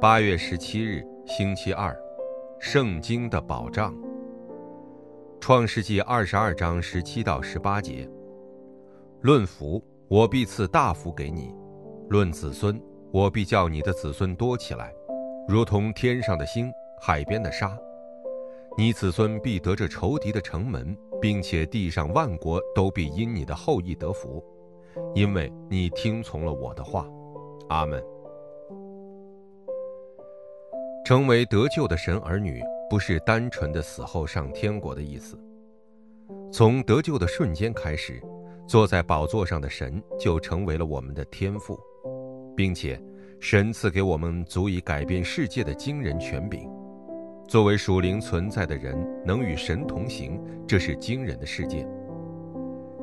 [0.00, 1.94] 八月十七日，星期二，
[2.58, 3.94] 圣经的保障。
[5.38, 8.08] 创世纪二十二章十七到十八节：
[9.20, 11.54] 论福，我必赐大福给你；
[12.08, 12.80] 论子孙，
[13.12, 14.90] 我必叫你的子孙多起来，
[15.46, 16.72] 如同天上的星，
[17.02, 17.76] 海边的沙。
[18.78, 24.42] 你子孙必得着仇敌的城门，并且地上万国都必因你的后裔得福，
[25.14, 27.06] 因为你听从了我的话。
[27.68, 28.02] 阿门。
[31.10, 35.36] 成为得救的神儿女，不是单纯的死后上天国的意思。
[36.52, 38.22] 从得救的瞬间开始，
[38.64, 41.76] 坐在宝座上的神就成为了我们的天父，
[42.56, 42.96] 并且
[43.40, 46.70] 神赐给我们足以改变世界的惊人权柄。
[47.48, 48.96] 作为属灵存在的人，
[49.26, 51.88] 能与神同行，这是惊人的事件。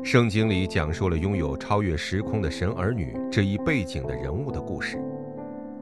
[0.02, 4.98] 圣经里讲述了拥有超越时空的神儿女这一背景的人物的故事。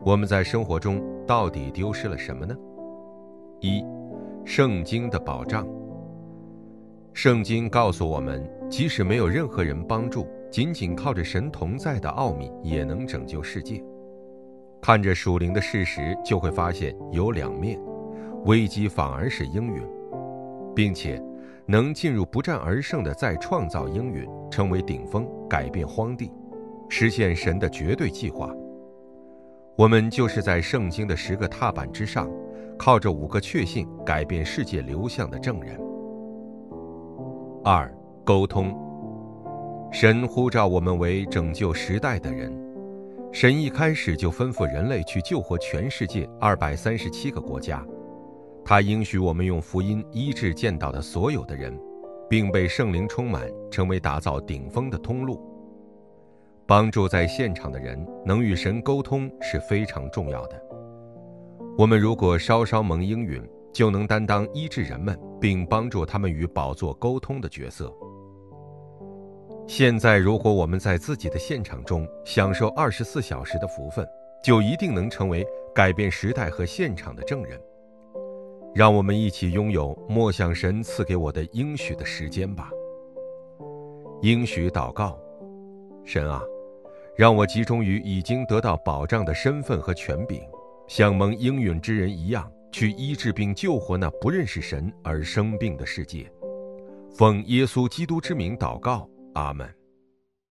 [0.06, 2.56] 我们在生活中到底丢失了什么呢？
[3.60, 3.84] 一，
[4.46, 5.68] 圣经的保障。
[7.12, 13.84] 圣经告诉我们，即使没有任何人帮助，仅仅靠着神同在的奥秘，也能拯救世界。
[14.80, 17.82] 看着属灵的事实，就会发现有两面，
[18.46, 19.82] 危机反而是应允，
[20.76, 21.20] 并且
[21.66, 26.32] 能进入不战而胜的再创造应允，成为顶峰，改变荒地，
[26.90, 28.56] 实现神的绝对计划。
[29.78, 32.30] 我们就是在圣经的十个踏板之上，
[32.78, 35.78] 靠着五个确信改变世界流向的证人。
[37.62, 38.74] 二、沟通。
[39.92, 42.54] 神呼召我们为拯救时代的人。
[43.34, 47.86] 神一开始就吩咐人类去救活全世界二百三十七个国家，
[48.64, 51.78] 他应许我们用福音医治见到的所有的人，
[52.30, 55.42] 并被圣灵充满，成为打造顶峰的通路。
[56.68, 60.62] 帮助在现场的人能与神沟通是非常重要的。
[61.78, 63.42] 我们如果稍稍蒙应允，
[63.72, 67.94] 就能担当医治人们并帮助他们与宝座沟通的角色。
[69.68, 74.08] 现在，如果我们在自己的现场中享受二十四小时的福分，
[74.44, 77.60] 就一定能成为改变时代和现场的证人。
[78.74, 82.70] 让我们一起拥有默想神赐给我的应许的时间吧。
[84.22, 85.20] 应许祷告，
[86.06, 86.42] 神啊。
[87.18, 90.42] 让我集中于已经得到保障的身份和权柄，
[90.86, 96.30] 像蒙应允之人一样，去医治并救活那不认识神而生病的世界。
[97.18, 99.66] 奉耶稣基督之名祷告，阿门。